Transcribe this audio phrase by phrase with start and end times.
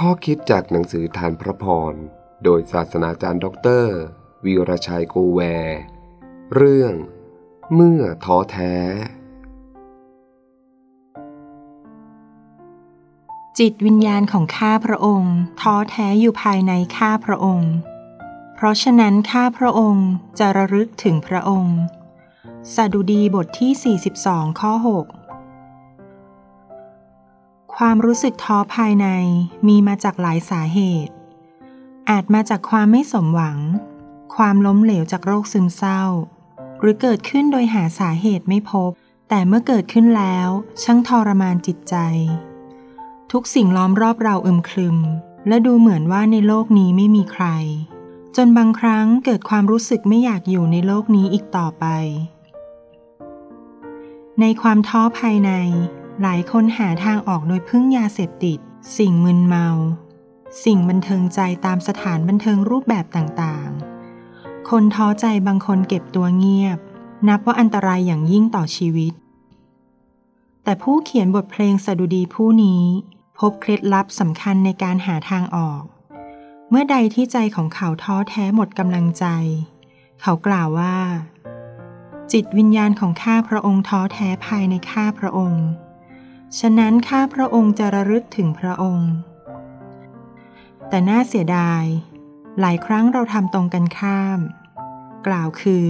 [0.00, 1.94] ข้อคิดจากหนังสือทานพระพร
[2.44, 3.96] โดยศาสนาจารย์ด็อกเตอร์
[4.44, 5.40] วีรชัยโกแว
[6.54, 6.94] เรื่อง
[7.74, 8.74] เมื่อท้อแท้
[13.58, 17.72] จิตวิญญาณของข้าพระองค์ ท้อแท้อยู่ภายในข้าพระองค์
[18.54, 21.76] เพราะฉะนั้นข้าพระองค์จะระลึกถึงพระองค์
[22.74, 25.25] สดุดีบทที่ 42 ข้อ 6
[27.80, 29.08] ความรู้สึกท้อภายใน
[29.68, 31.14] มีมาจากหลายสาเหตุ
[32.10, 33.58] อาจมาจากความไม่สมหวัง
[34.36, 36.02] ความล้มเหลวจากโรคซึมเศร้า
[36.80, 38.90] หรือเกิดขึ้นโดยหาสาเหตุไม่พบ
[39.28, 40.48] แต่เมื่อเกิดขึ้นแล้ว
[40.82, 41.96] ช่างทรมานจิตใจ
[43.32, 44.98] ทุกสิ่งล้อมรอบเราอึมครึม
[45.48, 47.46] และดูเหมือนว่าในโลกนี้ไม่มีใคร
[48.36, 51.84] จนบางครั้งเกิดความรู้สึกไม่อยากอยู่ในโลกนี้อีกต่อไป
[54.40, 55.52] ในความท้อภายใน
[56.22, 58.58] หลายคนหาทางออกโดยพึ่งยาเสพติด
[58.98, 59.68] สิ่งมึนเมา
[60.64, 66.78] สิ่งบันเทิงใจตามสถานบันเทิงรูปแบบต่างๆ คนท้อใจบางคนเก็บตัวเงียบ
[67.28, 69.12] นับว่าอันตรายอย่างยิ่งต่อชีวิต
[70.62, 72.82] แต่ผู้เขียนบทเพลงสดุดีผู้นี้
[73.38, 75.82] พบเคล็ดลับสำคัญในการหาทางออก
[76.70, 79.24] เมื่อใดที่ใจของเขาท้อแท้หมดกำลังใจ
[80.22, 80.96] เขากล่าวว่า
[82.32, 85.66] จิตวิญญาณของข้าพระองค์ท้อแท้ภายในข้าพระองค์
[86.60, 89.12] ฉะนั้นข้าพระองค์จะระลึกถึงพระองค์
[90.88, 91.84] แต่น่าเสียดาย
[92.60, 94.38] หลายครั้งเราทำตรงกันข้าม
[95.26, 95.88] กล่าวคือ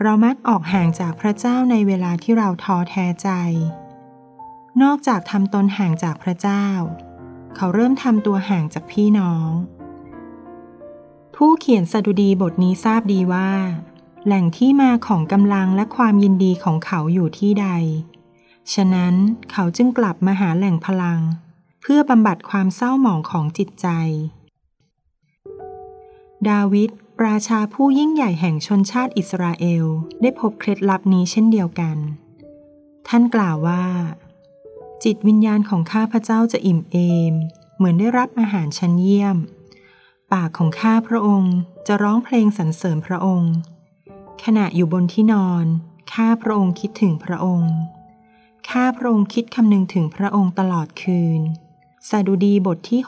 [0.00, 3.30] เรามักออกห่างจากพระเจ้าในเวลาที่เราท้อแท้ใจ
[4.82, 6.66] นอกจากทำตนห่างจากพระเจ้า
[7.56, 9.48] เขาเริ่มทำตัวห่างจากพี่น้อง
[11.36, 13.50] ผู้เขียนสดุดีบทนี้ทราบดีว่า
[14.24, 17.68] แหล่งที่มาของกำลังและความยินดีของเขาอยู่ที่ใด
[18.74, 19.14] ฉะนั้น
[19.52, 21.20] เขาจึงกลับมาหาแหล่งพลัง
[21.82, 23.88] เพื่อบำบัดความเศร้าหมองของจิตใจ
[26.48, 26.90] ดาวิด
[27.26, 29.84] ราชาผู้ยิ่งใหญ่แห่งชนชาติอิสราเอล
[30.22, 31.96] ได้พบเคล็ดลับนี้เช่นเดียวกัน
[33.08, 33.84] ท่านกล่าวว่า
[35.04, 36.96] จิตวิญญาณของข้าพระเจ้าจะอิ่มเอ
[37.32, 37.34] ม
[37.76, 39.36] เหมือนได้รับอาหารชั้นเยี่ยม
[40.32, 41.54] ปากของข้าพระองค์
[41.86, 43.54] จะร้องเพลงสรรเสริญพระองค์
[44.44, 45.64] ขณะอยู่บนที่นอน
[46.12, 47.72] ข้าพระองค์คิดถึงพระองค์
[48.70, 51.40] ข้าพระองค์คิดคำนึงถึงพระองค์ตลอดคืน
[52.08, 53.00] สดุดีบทที่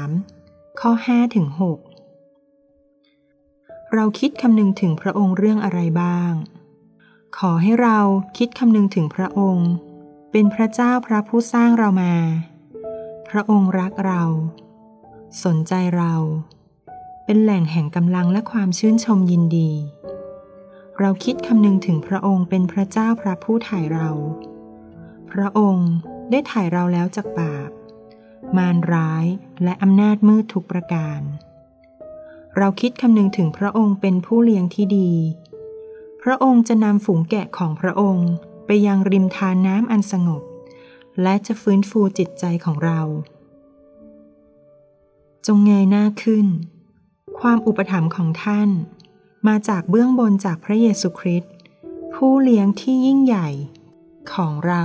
[0.00, 1.46] 63 ข้อ5ถึง
[2.30, 6.32] 6เราคิดคำนึงถึงพระองค์เรื่องอะไรบ้าง
[7.38, 7.98] ขอให้เรา
[8.38, 9.70] คิดคำนึงถึงพระองค์
[10.32, 12.14] เป็นพระเจ้าพระผู้สร้างเรามา
[13.28, 14.22] พระองค์รักเรา
[15.44, 16.14] สนใจเรา
[17.24, 19.70] เป็นแหล่งแห่งกำลังและความชื่นชมยินดี
[21.00, 24.10] เราคิดคำนึงถึงพระองค์เป็นพระเจ้าพระผู้ถ่ายเรา
[25.32, 25.90] พระองค์
[26.30, 27.70] ได้ถ่ายเราแล้วจากบาป
[28.56, 29.26] มารร้าย
[29.64, 31.20] และอำนาจมืดทุกประการ
[32.56, 35.12] เราคิดคำนึงถึงพระองค์เป็นผู้เลี้ยงที่ดี
[36.22, 38.30] พระองค์จะนำฝูงแกะของพระองค์
[38.66, 40.42] ไปยังริมทานน้ำอันสงบ
[41.22, 43.00] และจะฟื้นฟูจิตใจของเรา
[45.46, 46.46] จงเงยหน้าขึ้น
[47.40, 48.70] ความอุปถัมภ์ของท่าน
[49.46, 51.52] มาจากเบื้องบนจากพระเยซูคริสต์
[52.14, 53.48] ผู้เลี้ยงที่ยิ่งใหญ่
[54.34, 54.84] ของเรา